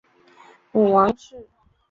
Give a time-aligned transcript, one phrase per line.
[0.71, 1.47] 母王氏。